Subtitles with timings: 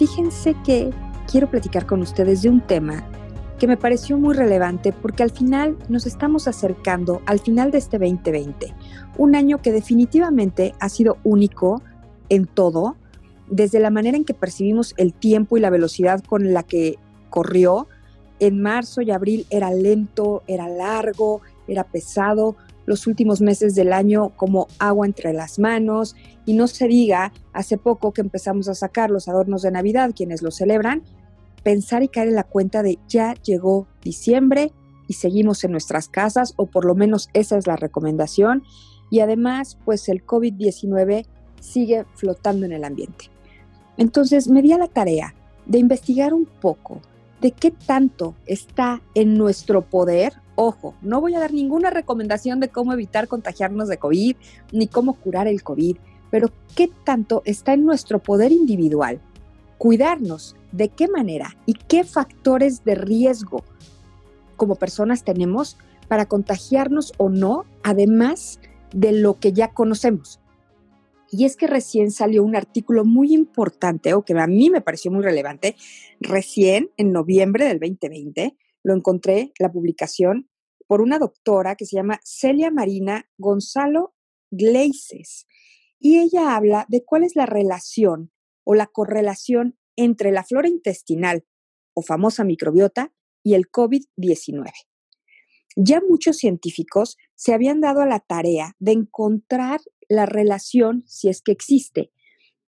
[0.00, 0.94] Fíjense que
[1.30, 3.06] quiero platicar con ustedes de un tema
[3.58, 7.98] que me pareció muy relevante porque al final nos estamos acercando al final de este
[7.98, 8.74] 2020,
[9.18, 11.82] un año que definitivamente ha sido único
[12.30, 12.96] en todo,
[13.50, 17.86] desde la manera en que percibimos el tiempo y la velocidad con la que corrió.
[18.38, 24.30] En marzo y abril era lento, era largo, era pesado, los últimos meses del año
[24.36, 26.16] como agua entre las manos
[26.46, 30.42] y no se diga, hace poco que empezamos a sacar los adornos de Navidad, quienes
[30.42, 31.02] lo celebran,
[31.62, 34.72] pensar y caer en la cuenta de ya llegó diciembre
[35.06, 38.62] y seguimos en nuestras casas, o por lo menos esa es la recomendación.
[39.10, 41.26] Y además, pues el COVID-19
[41.60, 43.26] sigue flotando en el ambiente.
[43.96, 45.34] Entonces me di a la tarea
[45.66, 47.00] de investigar un poco
[47.40, 52.68] de qué tanto está en nuestro poder Ojo, no voy a dar ninguna recomendación de
[52.68, 54.36] cómo evitar contagiarnos de COVID
[54.72, 55.96] ni cómo curar el COVID,
[56.30, 59.22] pero qué tanto está en nuestro poder individual
[59.78, 63.64] cuidarnos, de qué manera y qué factores de riesgo
[64.56, 68.60] como personas tenemos para contagiarnos o no, además
[68.92, 70.40] de lo que ya conocemos.
[71.30, 75.10] Y es que recién salió un artículo muy importante, o que a mí me pareció
[75.10, 75.74] muy relevante,
[76.20, 80.49] recién en noviembre del 2020, lo encontré, la publicación,
[80.90, 84.16] por una doctora que se llama Celia Marina Gonzalo
[84.50, 85.46] Gleises.
[86.00, 88.32] Y ella habla de cuál es la relación
[88.64, 91.46] o la correlación entre la flora intestinal
[91.94, 93.12] o famosa microbiota
[93.44, 94.72] y el COVID-19.
[95.76, 101.40] Ya muchos científicos se habían dado a la tarea de encontrar la relación, si es
[101.40, 102.10] que existe,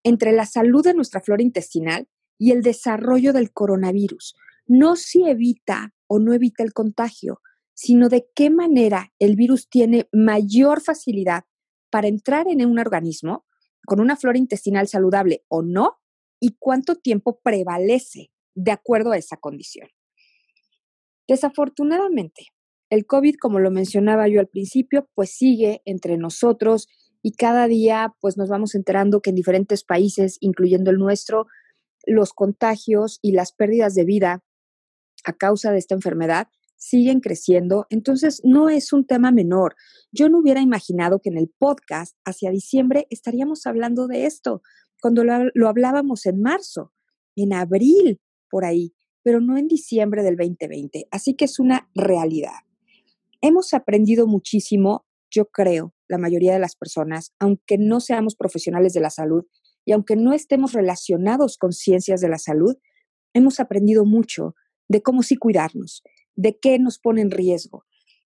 [0.04, 2.08] entre la salud de nuestra flora intestinal
[2.38, 4.36] y el desarrollo del coronavirus.
[4.68, 7.40] No si evita o no evita el contagio,
[7.74, 11.44] sino de qué manera el virus tiene mayor facilidad
[11.90, 13.46] para entrar en un organismo
[13.86, 15.98] con una flora intestinal saludable o no,
[16.42, 19.88] y cuánto tiempo prevalece de acuerdo a esa condición.
[21.28, 22.46] Desafortunadamente,
[22.90, 26.88] el COVID, como lo mencionaba yo al principio, pues sigue entre nosotros
[27.22, 31.46] y cada día pues nos vamos enterando que en diferentes países, incluyendo el nuestro,
[32.06, 34.44] los contagios y las pérdidas de vida
[35.24, 36.48] a causa de esta enfermedad
[36.82, 39.76] siguen creciendo, entonces no es un tema menor.
[40.10, 44.62] Yo no hubiera imaginado que en el podcast hacia diciembre estaríamos hablando de esto,
[45.00, 46.92] cuando lo, hablábamos en marzo,
[47.36, 51.06] en abril, por ahí, pero no en diciembre del 2020.
[51.12, 52.64] Así que es una realidad.
[53.40, 59.00] Hemos aprendido muchísimo, yo creo, la mayoría de las personas, aunque no seamos profesionales de
[59.00, 59.44] la salud
[59.84, 62.76] y aunque no estemos relacionados con ciencias de la salud,
[63.34, 64.56] hemos aprendido mucho
[64.88, 66.02] de cómo sí cuidarnos
[66.36, 67.84] de qué nos pone en riesgo.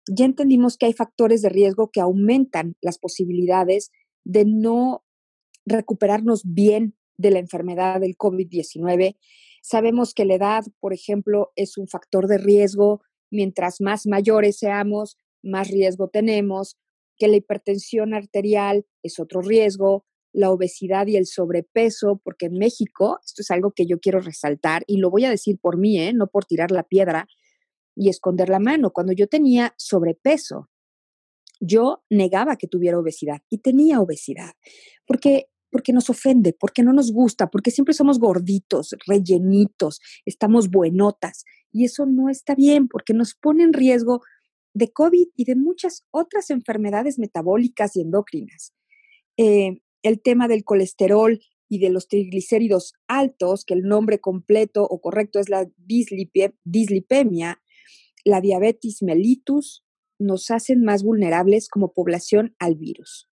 [0.08, 3.92] Ya entendimos que hay factores de riesgo que aumentan las posibilidades
[4.24, 5.04] de no
[5.66, 9.18] recuperarnos bien de la enfermedad del COVID-19.
[9.62, 13.02] Sabemos que la edad, por ejemplo, es un factor de riesgo.
[13.32, 16.78] Mientras más mayores seamos, más riesgo tenemos,
[17.18, 23.20] que la hipertensión arterial es otro riesgo, la obesidad y el sobrepeso, porque en México,
[23.26, 26.14] esto es algo que yo quiero resaltar y lo voy a decir por mí, ¿eh?
[26.14, 27.28] no por tirar la piedra,
[27.96, 28.92] y esconder la mano.
[28.92, 30.70] Cuando yo tenía sobrepeso,
[31.60, 34.54] yo negaba que tuviera obesidad y tenía obesidad,
[35.06, 41.44] porque porque nos ofende, porque no nos gusta, porque siempre somos gorditos, rellenitos, estamos buenotas.
[41.70, 44.22] Y eso no está bien, porque nos pone en riesgo
[44.74, 48.74] de COVID y de muchas otras enfermedades metabólicas y endocrinas.
[49.36, 55.02] Eh, el tema del colesterol y de los triglicéridos altos, que el nombre completo o
[55.02, 57.60] correcto es la dislipemia,
[58.26, 59.86] la diabetes mellitus
[60.20, 63.30] nos hacen más vulnerables como población al virus.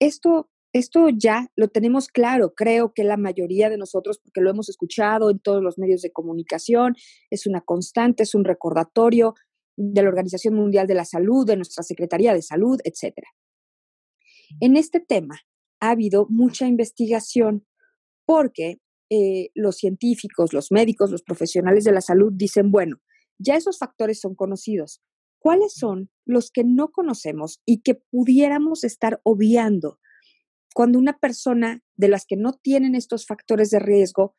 [0.00, 4.68] Esto, esto ya lo tenemos claro, creo que la mayoría de nosotros, porque lo hemos
[4.68, 6.94] escuchado en todos los medios de comunicación,
[7.30, 9.34] es una constante, es un recordatorio
[9.76, 13.14] de la Organización Mundial de la Salud, de nuestra Secretaría de Salud, etc.
[14.60, 15.40] En este tema
[15.80, 17.66] ha habido mucha investigación
[18.24, 18.80] porque
[19.10, 22.96] eh, los científicos, los médicos, los profesionales de la salud dicen, bueno,
[23.38, 25.02] ya esos factores son conocidos.
[25.38, 29.98] ¿Cuáles son los que no conocemos y que pudiéramos estar obviando
[30.74, 34.36] cuando una persona de las que no tienen estos factores de riesgo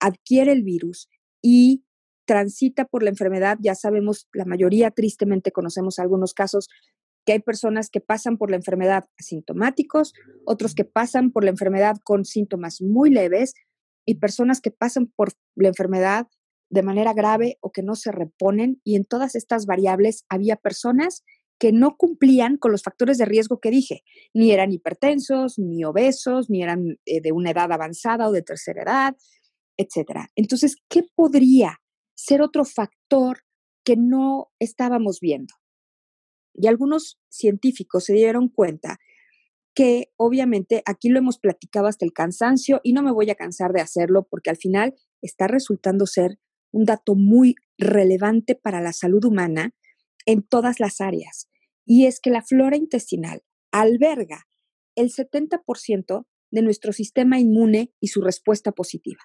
[0.00, 1.08] adquiere el virus
[1.42, 1.84] y
[2.26, 3.56] transita por la enfermedad.
[3.60, 6.68] Ya sabemos, la mayoría tristemente conocemos algunos casos
[7.24, 10.12] que hay personas que pasan por la enfermedad asintomáticos,
[10.44, 13.54] otros que pasan por la enfermedad con síntomas muy leves
[14.04, 16.26] y personas que pasan por la enfermedad
[16.70, 18.80] de manera grave o que no se reponen.
[18.84, 21.22] Y en todas estas variables había personas
[21.58, 24.02] que no cumplían con los factores de riesgo que dije,
[24.34, 28.82] ni eran hipertensos, ni obesos, ni eran eh, de una edad avanzada o de tercera
[28.82, 29.16] edad,
[29.78, 30.28] etc.
[30.34, 31.80] Entonces, ¿qué podría
[32.14, 33.40] ser otro factor
[33.84, 35.54] que no estábamos viendo?
[36.54, 38.98] Y algunos científicos se dieron cuenta
[39.74, 43.72] que obviamente aquí lo hemos platicado hasta el cansancio y no me voy a cansar
[43.72, 46.38] de hacerlo porque al final está resultando ser
[46.76, 49.74] un dato muy relevante para la salud humana
[50.26, 51.48] en todas las áreas,
[51.86, 53.42] y es que la flora intestinal
[53.72, 54.46] alberga
[54.94, 59.20] el 70% de nuestro sistema inmune y su respuesta positiva.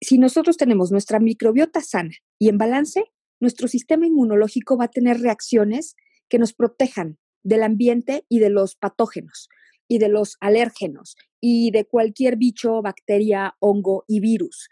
[0.00, 3.04] Si nosotros tenemos nuestra microbiota sana y en balance,
[3.40, 5.96] nuestro sistema inmunológico va a tener reacciones
[6.30, 9.48] que nos protejan del ambiente y de los patógenos
[9.86, 14.68] y de los alérgenos y de cualquier bicho, bacteria, hongo y virus.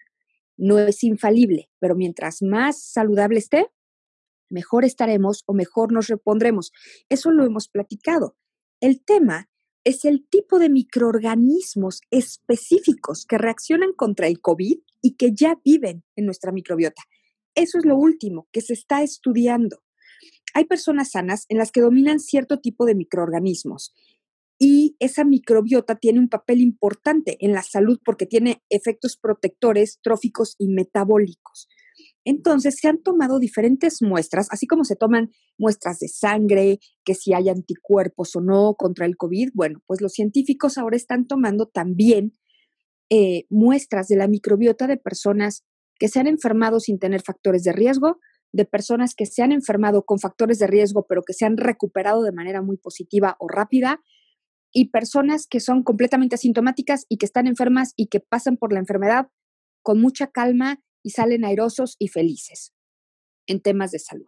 [0.57, 3.67] No es infalible, pero mientras más saludable esté,
[4.49, 6.73] mejor estaremos o mejor nos repondremos.
[7.09, 8.37] Eso lo hemos platicado.
[8.81, 9.49] El tema
[9.85, 16.03] es el tipo de microorganismos específicos que reaccionan contra el COVID y que ya viven
[16.17, 17.03] en nuestra microbiota.
[17.55, 19.83] Eso es lo último que se está estudiando.
[20.55, 23.95] Hay personas sanas en las que dominan cierto tipo de microorganismos
[24.59, 30.55] y esa microbiota tiene un papel importante en la salud porque tiene efectos protectores, tróficos
[30.59, 31.69] y metabólicos.
[32.25, 37.35] Entonces, se han tomado diferentes muestras, así como se toman muestras de sangre, que si
[37.35, 39.51] hay anticuerpos o no contra el COVID.
[39.55, 42.33] Bueno, pues los científicos ahora están tomando también
[43.11, 45.65] eh, muestras de la microbiota de personas
[45.99, 48.19] que se han enfermado sin tener factores de riesgo,
[48.53, 52.23] de personas que se han enfermado con factores de riesgo, pero que se han recuperado
[52.23, 54.01] de manera muy positiva o rápida,
[54.73, 58.79] y personas que son completamente asintomáticas y que están enfermas y que pasan por la
[58.79, 59.29] enfermedad
[59.83, 62.73] con mucha calma y salen airosos y felices
[63.47, 64.27] en temas de salud.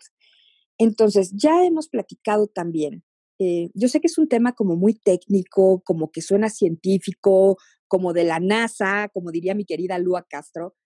[0.79, 3.03] Entonces, ya hemos platicado también.
[3.41, 7.57] Eh, yo sé que es un tema como muy técnico, como que suena científico,
[7.89, 10.77] como de la NASA, como diría mi querida Lua Castro,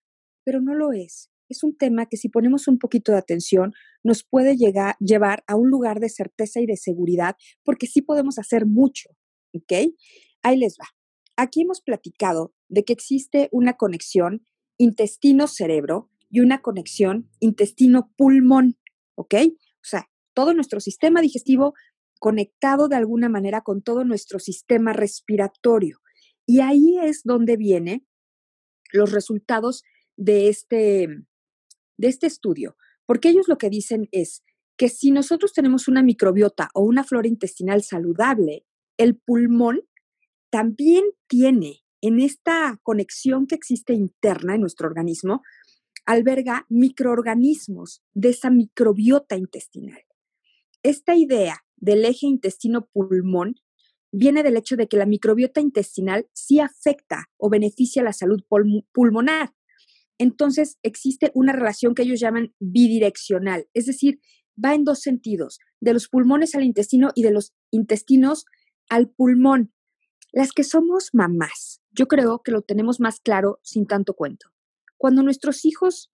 [0.43, 1.29] pero no lo es.
[1.49, 3.73] Es un tema que si ponemos un poquito de atención
[4.03, 8.39] nos puede llegar, llevar a un lugar de certeza y de seguridad, porque sí podemos
[8.39, 9.09] hacer mucho,
[9.53, 9.93] ¿ok?
[10.41, 10.87] Ahí les va.
[11.35, 14.45] Aquí hemos platicado de que existe una conexión
[14.77, 18.77] intestino-cerebro y una conexión intestino-pulmón,
[19.15, 19.35] ¿ok?
[19.45, 21.73] O sea, todo nuestro sistema digestivo
[22.19, 25.99] conectado de alguna manera con todo nuestro sistema respiratorio.
[26.45, 28.07] Y ahí es donde vienen
[28.91, 29.83] los resultados
[30.15, 31.07] de este,
[31.97, 34.43] de este estudio, porque ellos lo que dicen es
[34.77, 38.65] que si nosotros tenemos una microbiota o una flora intestinal saludable,
[38.97, 39.81] el pulmón
[40.49, 45.41] también tiene en esta conexión que existe interna en nuestro organismo,
[46.05, 50.03] alberga microorganismos de esa microbiota intestinal.
[50.83, 53.55] Esta idea del eje intestino-pulmón
[54.11, 58.43] viene del hecho de que la microbiota intestinal sí afecta o beneficia la salud
[58.91, 59.53] pulmonar.
[60.17, 64.19] Entonces existe una relación que ellos llaman bidireccional, es decir,
[64.63, 68.45] va en dos sentidos, de los pulmones al intestino y de los intestinos
[68.93, 69.73] al pulmón.
[70.31, 74.49] Las que somos mamás, yo creo que lo tenemos más claro sin tanto cuento.
[74.97, 76.11] Cuando nuestros hijos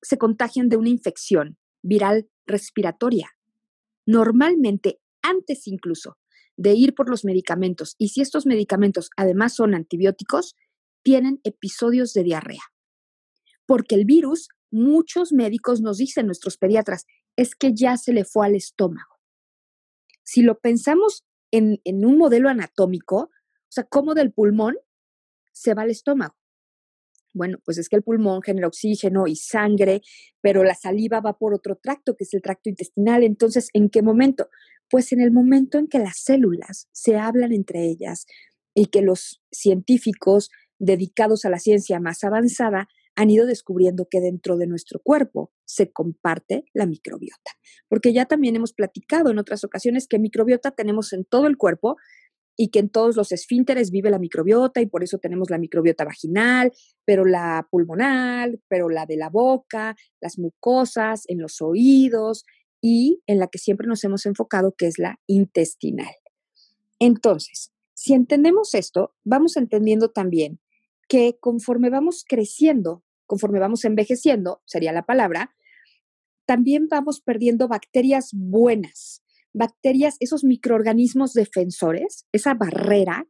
[0.00, 3.30] se contagian de una infección viral respiratoria,
[4.06, 6.18] normalmente antes incluso
[6.56, 10.54] de ir por los medicamentos, y si estos medicamentos además son antibióticos,
[11.02, 12.62] tienen episodios de diarrea.
[13.66, 18.46] Porque el virus, muchos médicos nos dicen, nuestros pediatras, es que ya se le fue
[18.46, 19.18] al estómago.
[20.24, 23.30] Si lo pensamos en, en un modelo anatómico, o
[23.68, 24.76] sea, cómo del pulmón
[25.52, 26.34] se va al estómago.
[27.34, 30.02] Bueno, pues es que el pulmón genera oxígeno y sangre,
[30.42, 33.22] pero la saliva va por otro tracto, que es el tracto intestinal.
[33.22, 34.48] Entonces, ¿en qué momento?
[34.90, 38.26] Pues en el momento en que las células se hablan entre ellas
[38.74, 44.56] y que los científicos dedicados a la ciencia más avanzada han ido descubriendo que dentro
[44.56, 47.52] de nuestro cuerpo se comparte la microbiota.
[47.88, 51.96] Porque ya también hemos platicado en otras ocasiones que microbiota tenemos en todo el cuerpo
[52.56, 56.04] y que en todos los esfínteres vive la microbiota y por eso tenemos la microbiota
[56.04, 56.72] vaginal,
[57.04, 62.44] pero la pulmonar, pero la de la boca, las mucosas, en los oídos
[62.80, 66.14] y en la que siempre nos hemos enfocado, que es la intestinal.
[66.98, 70.60] Entonces, si entendemos esto, vamos entendiendo también
[71.08, 75.54] que conforme vamos creciendo conforme vamos envejeciendo, sería la palabra,
[76.44, 79.22] también vamos perdiendo bacterias buenas,
[79.54, 83.26] bacterias, esos microorganismos defensores, esa barrera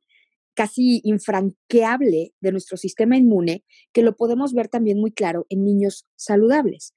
[0.55, 6.09] casi infranqueable de nuestro sistema inmune, que lo podemos ver también muy claro en niños
[6.17, 6.95] saludables.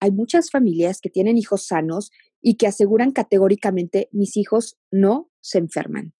[0.00, 2.10] Hay muchas familias que tienen hijos sanos
[2.42, 6.14] y que aseguran categóricamente, mis hijos no se enferman.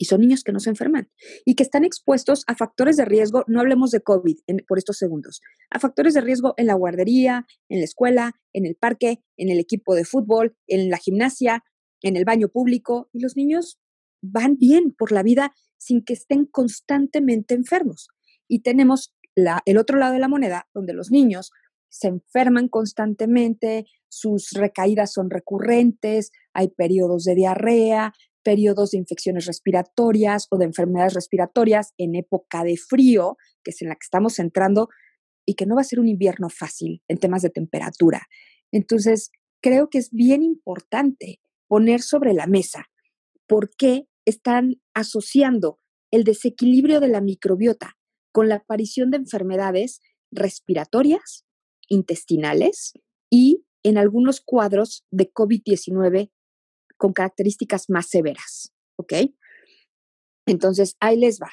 [0.00, 1.10] Y son niños que no se enferman
[1.44, 5.42] y que están expuestos a factores de riesgo, no hablemos de COVID por estos segundos,
[5.68, 9.58] a factores de riesgo en la guardería, en la escuela, en el parque, en el
[9.58, 11.64] equipo de fútbol, en la gimnasia,
[12.00, 13.10] en el baño público.
[13.12, 13.78] Y los niños
[14.22, 18.08] van bien por la vida sin que estén constantemente enfermos.
[18.48, 21.50] Y tenemos la, el otro lado de la moneda, donde los niños
[21.90, 30.46] se enferman constantemente, sus recaídas son recurrentes, hay periodos de diarrea, periodos de infecciones respiratorias
[30.50, 34.88] o de enfermedades respiratorias en época de frío, que es en la que estamos entrando,
[35.46, 38.26] y que no va a ser un invierno fácil en temas de temperatura.
[38.72, 39.30] Entonces,
[39.60, 42.86] creo que es bien importante poner sobre la mesa
[43.46, 45.78] por qué están asociando
[46.10, 47.96] el desequilibrio de la microbiota
[48.32, 51.44] con la aparición de enfermedades respiratorias,
[51.88, 52.92] intestinales
[53.28, 56.30] y en algunos cuadros de COVID-19
[57.00, 58.74] con características más severas.
[58.96, 59.14] ¿Ok?
[60.46, 61.50] Entonces, ahí les va.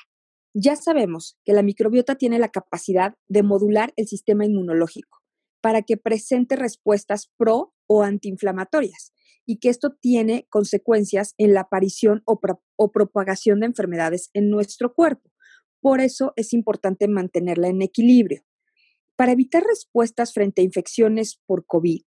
[0.53, 5.19] Ya sabemos que la microbiota tiene la capacidad de modular el sistema inmunológico
[5.61, 9.13] para que presente respuestas pro o antiinflamatorias
[9.45, 12.39] y que esto tiene consecuencias en la aparición o,
[12.75, 15.31] o propagación de enfermedades en nuestro cuerpo.
[15.79, 18.43] Por eso es importante mantenerla en equilibrio.
[19.15, 22.01] Para evitar respuestas frente a infecciones por COVID,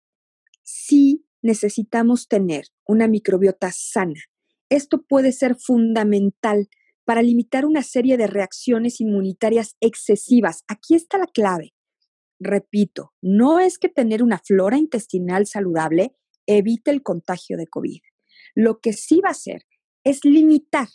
[0.64, 4.21] sí necesitamos tener una microbiota sana.
[4.68, 6.68] Esto puede ser fundamental
[7.04, 10.64] para limitar una serie de reacciones inmunitarias excesivas.
[10.68, 11.73] Aquí está la clave.
[12.38, 16.14] Repito, no es que tener una flora intestinal saludable
[16.47, 18.00] evite el contagio de COVID.
[18.54, 19.62] Lo que sí va a hacer
[20.04, 20.88] es limitar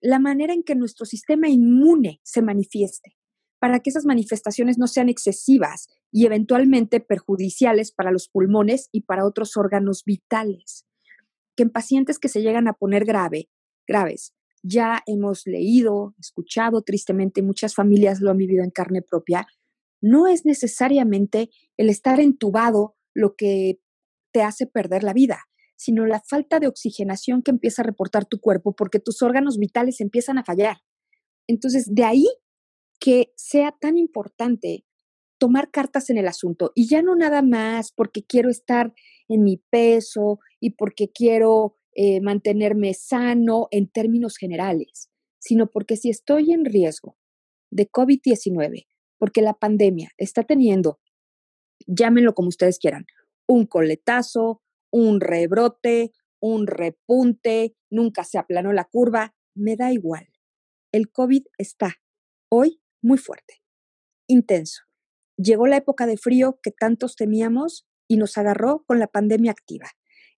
[0.00, 3.16] la manera en que nuestro sistema inmune se manifieste,
[3.64, 9.24] para que esas manifestaciones no sean excesivas y eventualmente perjudiciales para los pulmones y para
[9.24, 10.84] otros órganos vitales.
[11.56, 13.48] Que en pacientes que se llegan a poner grave,
[13.88, 19.46] graves, ya hemos leído, escuchado tristemente, muchas familias lo han vivido en carne propia,
[20.02, 23.80] no es necesariamente el estar entubado lo que
[24.30, 25.40] te hace perder la vida,
[25.74, 30.02] sino la falta de oxigenación que empieza a reportar tu cuerpo porque tus órganos vitales
[30.02, 30.82] empiezan a fallar.
[31.46, 32.26] Entonces, de ahí
[33.00, 34.84] que sea tan importante
[35.38, 38.94] tomar cartas en el asunto y ya no nada más porque quiero estar
[39.28, 46.10] en mi peso y porque quiero eh, mantenerme sano en términos generales, sino porque si
[46.10, 47.16] estoy en riesgo
[47.70, 48.86] de COVID-19,
[49.18, 50.98] porque la pandemia está teniendo,
[51.86, 53.06] llámenlo como ustedes quieran,
[53.46, 60.28] un coletazo, un rebrote, un repunte, nunca se aplanó la curva, me da igual.
[60.92, 61.94] El COVID está
[62.48, 63.62] hoy muy fuerte,
[64.26, 64.82] intenso.
[65.36, 69.90] Llegó la época de frío que tantos temíamos y nos agarró con la pandemia activa.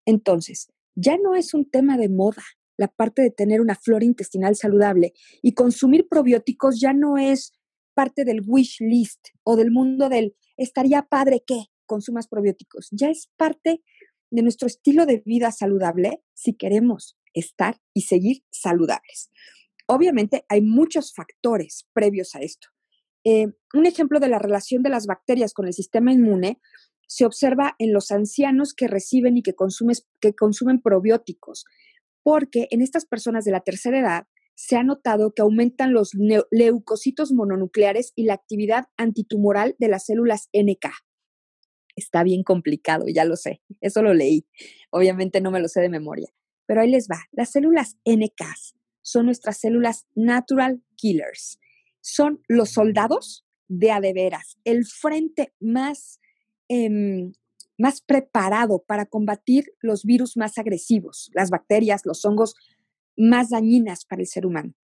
[0.05, 2.43] Entonces, ya no es un tema de moda
[2.77, 7.53] la parte de tener una flora intestinal saludable y consumir probióticos ya no es
[7.95, 12.89] parte del wish list o del mundo del estaría padre que consumas probióticos.
[12.91, 13.83] Ya es parte
[14.31, 19.31] de nuestro estilo de vida saludable si queremos estar y seguir saludables.
[19.87, 22.69] Obviamente hay muchos factores previos a esto.
[23.25, 26.61] Eh, un ejemplo de la relación de las bacterias con el sistema inmune
[27.09, 29.55] se observa en los ancianos que reciben y que,
[30.21, 31.65] que consumen probióticos,
[32.23, 36.13] porque en estas personas de la tercera edad se ha notado que aumentan los
[36.51, 40.87] leucocitos mononucleares y la actividad antitumoral de las células NK
[41.97, 44.47] está bien complicado, ya lo sé, eso lo leí,
[44.91, 46.29] obviamente no me lo sé de memoria,
[46.67, 48.43] pero ahí les va, las células NK
[49.07, 51.61] son nuestras células natural killers,
[52.01, 56.19] son los soldados de adeveras, el frente más,
[56.69, 57.33] em,
[57.79, 62.57] más preparado para combatir los virus más agresivos, las bacterias, los hongos
[63.17, 64.75] más dañinas para el ser humano.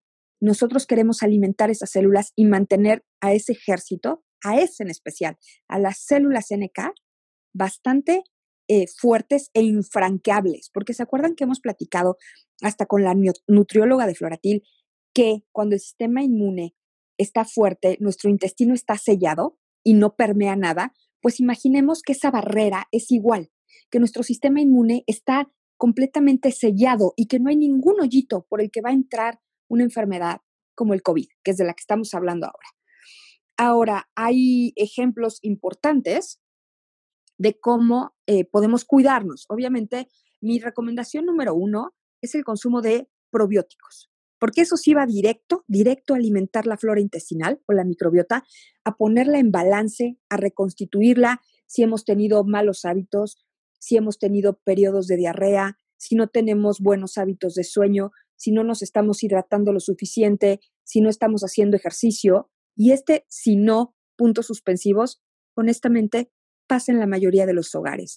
[0.40, 5.36] Nosotros queremos alimentar esas células y mantener a ese ejército a ese en especial,
[5.68, 6.92] a las células NK,
[7.52, 8.22] bastante
[8.68, 12.16] eh, fuertes e infranqueables, porque se acuerdan que hemos platicado
[12.60, 13.14] hasta con la
[13.46, 14.62] nutrióloga de Floratil
[15.12, 16.74] que cuando el sistema inmune
[17.18, 22.88] está fuerte, nuestro intestino está sellado y no permea nada, pues imaginemos que esa barrera
[22.92, 23.50] es igual,
[23.90, 28.70] que nuestro sistema inmune está completamente sellado y que no hay ningún hoyito por el
[28.70, 30.40] que va a entrar una enfermedad
[30.74, 32.68] como el COVID, que es de la que estamos hablando ahora.
[33.56, 36.40] Ahora, hay ejemplos importantes
[37.42, 39.46] de cómo eh, podemos cuidarnos.
[39.48, 40.08] Obviamente,
[40.40, 46.14] mi recomendación número uno es el consumo de probióticos, porque eso sí va directo, directo
[46.14, 48.44] a alimentar la flora intestinal o la microbiota,
[48.84, 53.44] a ponerla en balance, a reconstituirla si hemos tenido malos hábitos,
[53.80, 58.62] si hemos tenido periodos de diarrea, si no tenemos buenos hábitos de sueño, si no
[58.62, 62.50] nos estamos hidratando lo suficiente, si no estamos haciendo ejercicio.
[62.76, 65.20] Y este, si no, puntos suspensivos,
[65.56, 66.30] honestamente,
[66.72, 68.16] pasa en la mayoría de los hogares.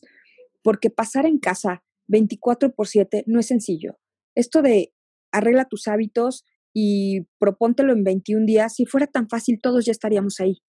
[0.64, 4.00] Porque pasar en casa 24 por 7 no es sencillo.
[4.34, 4.94] Esto de
[5.34, 10.40] arregla tus hábitos y propóntelo en 21 días, si fuera tan fácil, todos ya estaríamos
[10.40, 10.62] ahí.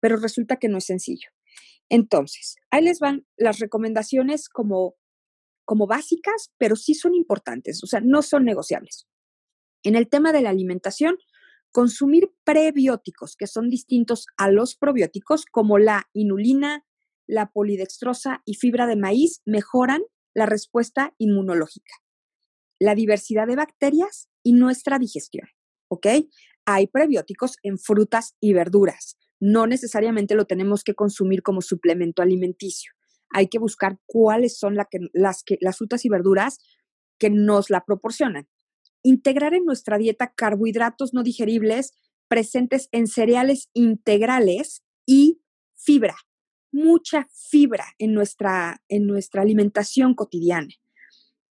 [0.00, 1.28] Pero resulta que no es sencillo.
[1.90, 4.94] Entonces, ahí les van las recomendaciones como
[5.66, 9.06] como básicas, pero sí son importantes, o sea, no son negociables.
[9.82, 11.18] En el tema de la alimentación,
[11.72, 16.86] consumir prebióticos, que son distintos a los probióticos, como la inulina,
[17.26, 20.02] la polidextrosa y fibra de maíz, mejoran
[20.34, 21.94] la respuesta inmunológica,
[22.78, 25.48] la diversidad de bacterias y nuestra digestión.
[26.68, 29.16] Hay prebióticos en frutas y verduras.
[29.40, 32.96] No necesariamente lo tenemos que consumir como suplemento alimenticio
[33.30, 34.86] hay que buscar cuáles son las,
[35.60, 36.58] las frutas y verduras
[37.18, 38.48] que nos la proporcionan.
[39.02, 41.92] Integrar en nuestra dieta carbohidratos no digeribles
[42.28, 45.40] presentes en cereales integrales y
[45.74, 46.16] fibra,
[46.76, 50.68] mucha fibra en nuestra, en nuestra alimentación cotidiana,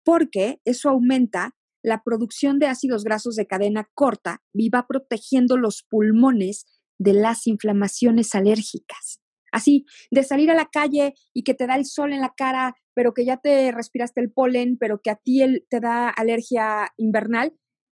[0.03, 5.83] porque eso aumenta la producción de ácidos grasos de cadena corta y va protegiendo los
[5.83, 6.65] pulmones
[6.99, 9.19] de las inflamaciones alérgicas.
[9.51, 12.75] Así, de salir a la calle y que te da el sol en la cara,
[12.93, 17.53] pero que ya te respiraste el polen, pero que a ti te da alergia invernal,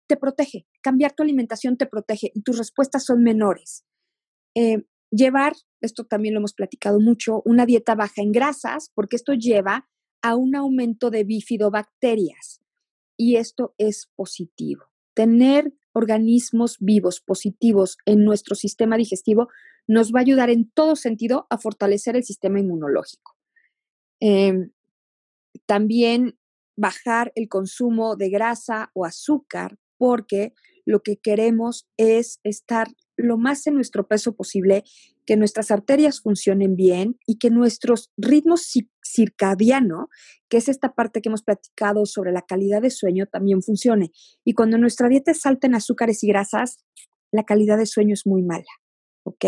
[0.07, 0.67] te protege.
[0.81, 3.85] Cambiar tu alimentación te protege y tus respuestas son menores.
[4.55, 5.53] Eh, llevar,
[5.85, 9.87] esto también lo hemos platicado mucho, una dieta baja en grasas, porque esto lleva
[10.21, 12.61] a un aumento de bifidobacterias
[13.17, 14.85] y esto es positivo.
[15.13, 19.47] Tener organismos vivos positivos en nuestro sistema digestivo
[19.87, 23.37] nos va a ayudar en todo sentido a fortalecer el sistema inmunológico.
[24.19, 24.71] Em,
[25.65, 26.37] también
[26.75, 30.53] bajar el consumo de grasa o azúcar porque
[30.85, 34.83] lo que queremos es estar lo más en nuestro peso posible,
[35.25, 38.71] que nuestras arterias funcionen bien y que nuestros ritmos
[39.03, 40.09] circadiano,
[40.49, 44.11] que es esta parte que hemos platicado sobre la calidad de sueño, también funcione.
[44.43, 46.77] Y cuando nuestra dieta es alta en azúcares y grasas,
[47.31, 48.65] la calidad de sueño es muy mala.
[49.25, 49.45] ¿ok?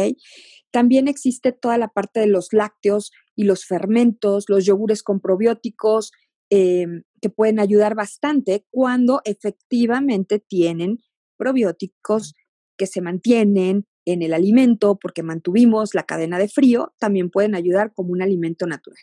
[0.71, 6.11] También existe toda la parte de los lácteos y los fermentos, los yogures con probióticos,
[6.49, 10.99] em, que pueden ayudar bastante cuando efectivamente tienen
[11.37, 12.35] probióticos
[12.77, 17.93] que se mantienen en el alimento porque mantuvimos la cadena de frío, también pueden ayudar
[17.93, 19.00] como un alimento natural.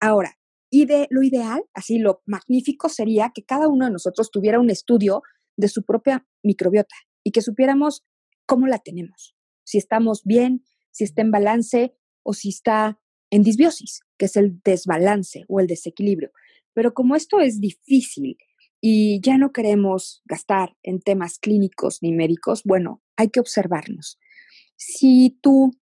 [0.00, 0.38] Ahora,
[0.70, 4.70] y de lo ideal, así lo magnífico sería que cada uno de nosotros tuviera un
[4.70, 5.22] estudio
[5.56, 6.94] de su propia microbiota
[7.24, 8.04] y que supiéramos
[8.46, 9.34] cómo la tenemos
[9.68, 12.98] si estamos bien, si está en balance o si está
[13.30, 16.30] en disbiosis, que es el desbalance o el desequilibrio.
[16.72, 18.38] Pero como esto es difícil
[18.80, 24.18] y ya no queremos gastar en temas clínicos ni médicos, bueno, hay que observarnos.
[24.76, 25.72] Si tú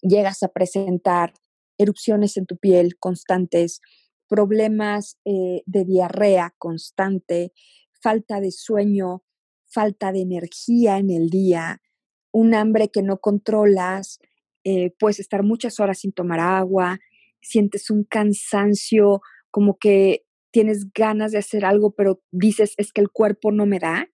[0.00, 1.34] llegas a presentar
[1.78, 3.80] erupciones en tu piel constantes,
[4.28, 7.52] problemas eh, de diarrea constante,
[8.00, 9.22] falta de sueño,
[9.66, 11.82] falta de energía en el día,
[12.32, 14.18] un hambre que no controlas,
[14.64, 16.98] eh, puedes estar muchas horas sin tomar agua,
[17.40, 20.24] sientes un cansancio, como que
[20.54, 24.08] tienes ganas de hacer algo, pero dices es que el cuerpo no me da,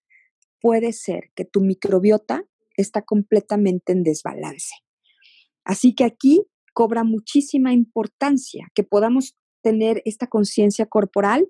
[0.59, 2.47] puede ser que tu microbiota
[2.79, 4.75] está completamente en desbalance.
[5.65, 11.47] Así que aquí cobra muchísima importancia que podamos tener esta conciencia corporal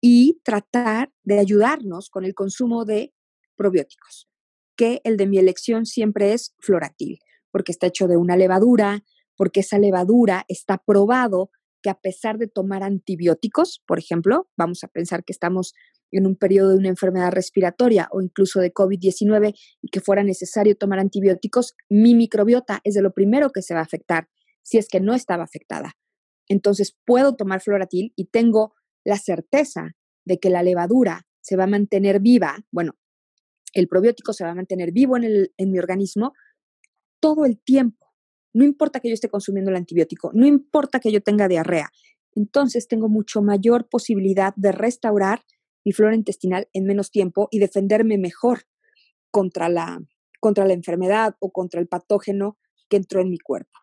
[0.00, 3.14] y tratar de ayudarnos con el consumo de
[3.54, 4.28] probióticos
[4.76, 7.20] que el de mi elección siempre es floratil,
[7.52, 9.04] porque está hecho de una levadura,
[9.36, 11.52] porque esa levadura está probado
[11.84, 15.74] que a pesar de tomar antibióticos, por ejemplo, vamos a pensar que estamos
[16.10, 20.76] en un periodo de una enfermedad respiratoria o incluso de COVID-19 y que fuera necesario
[20.76, 24.28] tomar antibióticos, mi microbiota es de lo primero que se va a afectar
[24.62, 25.92] si es que no estaba afectada.
[26.48, 28.72] Entonces puedo tomar floratil y tengo
[29.04, 29.90] la certeza
[30.24, 32.96] de que la levadura se va a mantener viva, bueno,
[33.74, 36.32] el probiótico se va a mantener vivo en, mi organismo
[37.20, 38.03] todo el tiempo.
[38.54, 41.90] No importa que yo esté consumiendo el antibiótico, no importa que yo tenga diarrea.
[42.34, 45.44] Entonces tengo mucho mayor posibilidad de restaurar
[45.84, 48.62] mi flora intestinal en menos tiempo y defenderme mejor
[49.30, 50.00] contra la,
[50.40, 52.56] contra la enfermedad o contra el patógeno
[52.88, 53.78] que entró en mi cuerpo.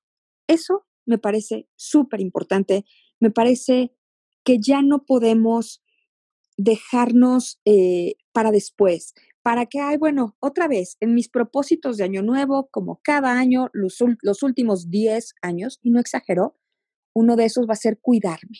[0.48, 2.86] Eso me parece súper importante.
[3.20, 3.94] Me parece
[4.44, 5.84] que ya no podemos
[6.58, 12.22] dejarnos eh, para después, para que, ay, bueno, otra vez, en mis propósitos de año
[12.22, 16.58] nuevo, como cada año, los, los últimos 10 años, y no exagero,
[17.14, 18.60] uno de esos va a ser cuidarme.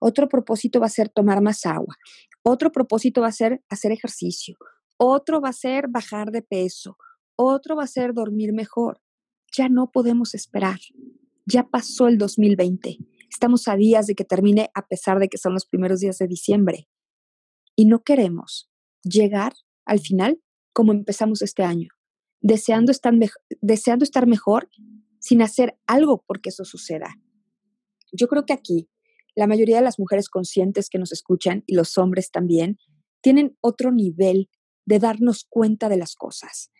[0.00, 1.96] Otro propósito va a ser tomar más agua.
[2.42, 4.56] Otro propósito va a ser hacer ejercicio.
[4.96, 6.96] Otro va a ser bajar de peso.
[7.36, 9.00] Otro va a ser dormir mejor.
[9.56, 10.78] Ya no podemos esperar.
[11.44, 12.98] Ya pasó el 2020.
[13.30, 16.26] Estamos a días de que termine a pesar de que son los primeros días de
[16.26, 16.88] diciembre.
[17.74, 18.70] Y no queremos
[19.02, 19.52] llegar
[19.86, 20.40] al final
[20.72, 21.88] como empezamos este año,
[22.40, 23.14] deseando estar,
[23.62, 24.68] deseando estar mejor
[25.20, 27.14] sin hacer algo porque eso suceda.
[28.12, 28.88] Yo creo que aquí
[29.34, 32.78] la mayoría de las mujeres conscientes que nos escuchan y los hombres también
[33.22, 34.48] tienen otro nivel
[34.84, 36.70] de darnos cuenta de las cosas.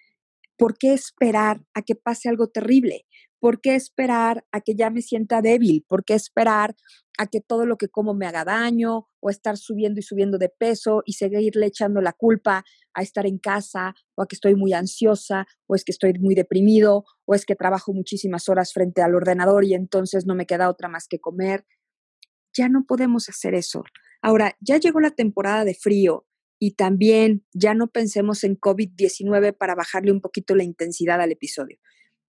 [0.57, 3.05] ¿Por qué esperar a que pase algo terrible?
[3.39, 5.85] ¿Por qué esperar a que ya me sienta débil?
[5.89, 6.75] ¿Por qué esperar
[7.19, 10.49] a que todo lo que como me haga daño o estar subiendo y subiendo de
[10.49, 14.73] peso y seguirle echando la culpa a estar en casa o a que estoy muy
[14.73, 19.15] ansiosa o es que estoy muy deprimido o es que trabajo muchísimas horas frente al
[19.15, 21.65] ordenador y entonces no me queda otra más que comer?
[22.53, 23.85] Ya no podemos hacer eso.
[24.23, 26.27] Ahora, ya llegó la temporada de frío
[26.59, 31.79] y también ya no pensemos en COVID-19 para bajarle un poquito la intensidad al episodio.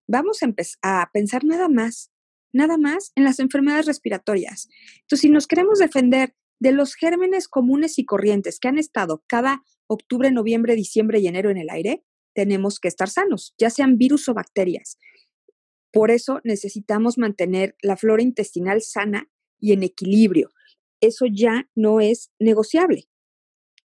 [0.08, 0.40] Vamos
[0.82, 2.12] a, pensar nada más,
[2.54, 4.70] nada más en las enfermedades respiratorias.
[5.02, 9.64] Entonces, si nos queremos defender de los gérmenes comunes y corrientes que han estado cada
[9.88, 14.28] octubre, noviembre, diciembre y enero en el aire, tenemos que estar sanos, ya sean virus
[14.30, 14.98] o bacterias.
[15.92, 20.52] Por eso necesitamos mantener la flora intestinal sana y en equilibrio.
[21.02, 23.08] Eso ya no es negociable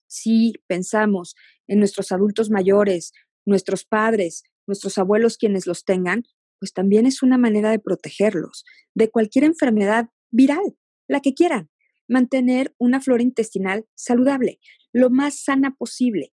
[0.10, 1.36] si pensamos
[1.68, 3.14] en nuestros adultos mayores,
[3.46, 6.24] nuestros padres, nuestros abuelos quienes los tengan,
[6.60, 10.78] pues también es una manera de protegerlos de cualquier enfermedad viral,
[11.08, 11.70] la que quieran.
[12.08, 14.60] Mantener una flora intestinal saludable,
[14.94, 16.34] lo más sana posible.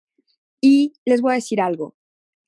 [0.61, 1.95] Y les voy a decir algo,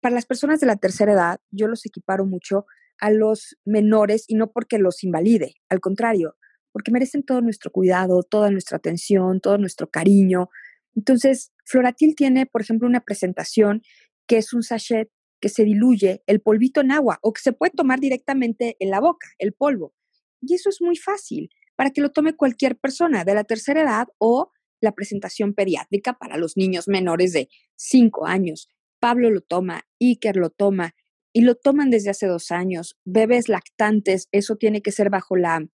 [0.02, 2.66] para las personas de la tercera edad, yo los equiparo mucho
[3.00, 6.36] a los menores y no porque los invalide, al contrario,
[6.72, 10.50] porque merecen todo nuestro cuidado, toda nuestra atención, todo nuestro cariño,
[10.98, 13.84] entonces, Floratil tiene, por ejemplo, una presentación
[14.28, 17.72] que es un sachet que se diluye el polvito en agua o que se puede
[17.72, 19.94] tomar directamente en la boca, el polvo.
[20.42, 24.08] Y eso es muy fácil para que lo tome cualquier persona de la tercera edad
[24.18, 28.70] o la presentación pediátrica para los niños menores de 5 años.
[29.00, 30.96] Pablo lo toma, Iker lo toma
[31.34, 32.98] y lo toman desde hace dos años.
[33.06, 35.68] Bebés lactantes, eso tiene que ser bajo la,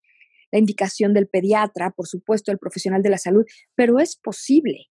[0.52, 3.46] la indicación del pediatra, por supuesto, el profesional de la salud,
[3.76, 4.90] pero es posible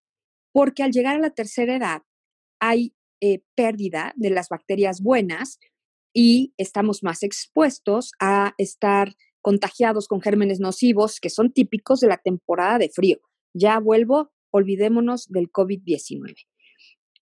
[0.52, 2.02] porque al llegar a la tercera edad
[2.60, 5.60] hay eh, pérdida de las bacterias buenas
[6.12, 12.16] y estamos más expuestos a estar contagiados con gérmenes nocivos que son típicos de la
[12.16, 13.18] temporada de frío.
[13.54, 16.34] Ya vuelvo, olvidémonos del COVID-19.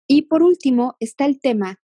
[0.06, 1.82] Y por último está el tema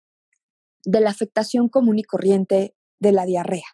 [0.86, 3.68] de la afectación común y corriente de la diarrea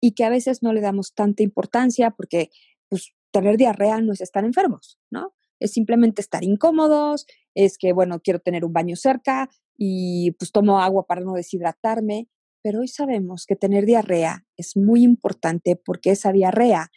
[0.00, 2.50] y que a veces no le damos tanta importancia porque
[2.88, 5.34] pues, tener diarrea no es estar enfermos, ¿no?
[5.62, 10.80] Es simplemente estar incómodos, es que, bueno, quiero tener un baño cerca y pues tomo
[10.80, 12.28] agua para no deshidratarme,
[12.62, 16.90] pero hoy sabemos que tener diarrea es muy importante porque esa diarrea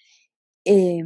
[0.66, 1.04] eh,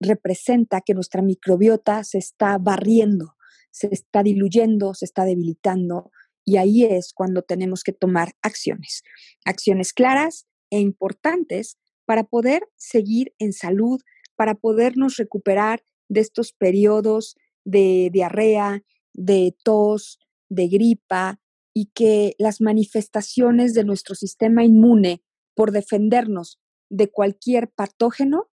[0.00, 3.34] representa que nuestra microbiota se está barriendo,
[3.70, 6.10] se está diluyendo, se está debilitando
[6.44, 9.02] y ahí es cuando tenemos que tomar acciones,
[9.44, 14.00] acciones claras e importantes para poder seguir en salud,
[14.36, 21.40] para podernos recuperar de estos periodos de diarrea, de tos, de gripa
[21.72, 25.22] y que las manifestaciones de nuestro sistema inmune
[25.54, 28.50] por defendernos de cualquier patógeno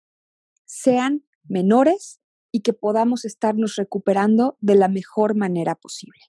[0.64, 2.20] sean menores
[2.52, 6.20] y que podamos estarnos recuperando de la mejor manera posible.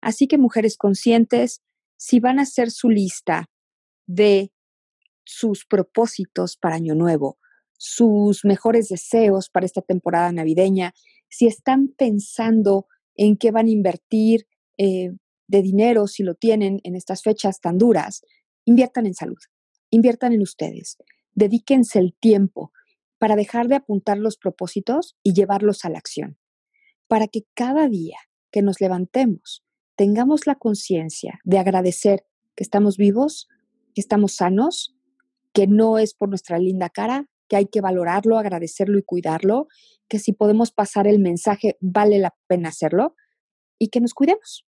[0.00, 1.62] Así que mujeres conscientes,
[1.96, 3.50] si van a hacer su lista
[4.06, 4.52] de
[5.24, 7.38] sus propósitos para Año Nuevo,
[7.78, 10.94] sus mejores deseos para esta temporada navideña,
[11.28, 14.46] si están pensando en qué van a invertir
[14.78, 15.10] eh,
[15.48, 18.22] de dinero, si lo tienen en estas fechas tan duras,
[18.64, 19.38] inviertan en salud,
[19.90, 20.96] inviertan en ustedes,
[21.34, 22.72] dedíquense el tiempo
[23.18, 26.38] para dejar de apuntar los propósitos y llevarlos a la acción,
[27.08, 28.18] para que cada día
[28.50, 29.64] que nos levantemos
[29.96, 33.48] tengamos la conciencia de agradecer que estamos vivos,
[33.94, 34.94] que estamos sanos,
[35.52, 39.68] que no es por nuestra linda cara, que hay que valorarlo, agradecerlo y cuidarlo,
[40.08, 43.14] que si podemos pasar el mensaje, vale la pena hacerlo
[43.78, 44.66] y que nos cuidemos,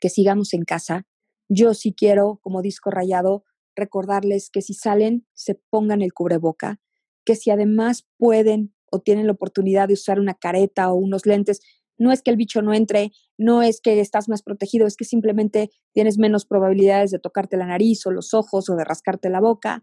[0.00, 1.06] que sigamos en casa,
[1.48, 3.44] Yo sí quiero, como disco rayado,
[3.76, 6.80] recordarles que si salen, se pongan el cubreboca,
[7.26, 11.60] que si además pueden o tienen la oportunidad de usar una careta o unos lentes,
[11.98, 15.04] no es que el bicho no entre, no es que estás más protegido, es que
[15.04, 19.40] simplemente tienes menos probabilidades de tocarte la nariz o los ojos o de rascarte la
[19.40, 19.82] boca,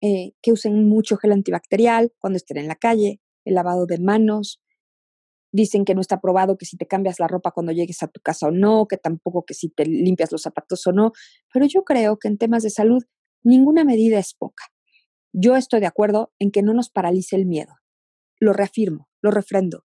[0.00, 4.60] eh, que usen mucho gel antibacterial cuando estén en la calle, el lavado de manos.
[5.52, 8.20] Dicen que no está probado que si te cambias la ropa cuando llegues a tu
[8.20, 11.12] casa o no, que tampoco que si te limpias los zapatos o no,
[11.52, 13.02] pero yo creo que en temas de salud
[13.42, 14.64] ninguna medida es poca.
[15.32, 17.74] Yo estoy de acuerdo en que no nos paralice el miedo.
[18.38, 19.84] Lo reafirmo, lo refrendo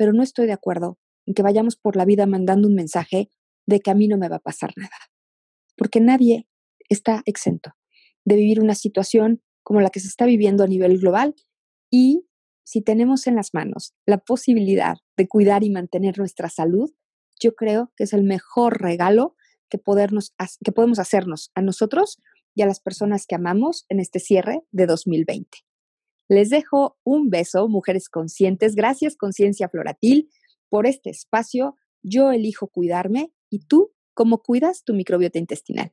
[0.00, 3.28] pero no estoy de acuerdo en que vayamos por la vida mandando un mensaje
[3.66, 4.96] de que a mí no me va a pasar nada.
[5.76, 6.48] Porque nadie
[6.88, 7.72] está exento
[8.24, 11.34] de vivir una situación como la que se está viviendo a nivel global
[11.90, 12.26] y
[12.64, 16.90] si tenemos en las manos la posibilidad de cuidar y mantener nuestra salud,
[17.40, 19.34] yo creo que es el mejor regalo
[19.68, 22.20] que, podernos, que podemos hacernos a nosotros
[22.54, 25.48] y a las personas que amamos en este cierre de 2020.
[26.28, 28.76] Les dejo un beso, mujeres conscientes.
[28.76, 30.30] Gracias, Conciencia Floratil,
[30.68, 31.76] por este espacio.
[32.02, 35.92] Yo elijo cuidarme y tú, ¿cómo cuidas tu microbiota intestinal?